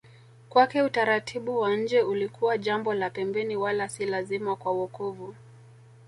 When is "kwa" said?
4.55-4.71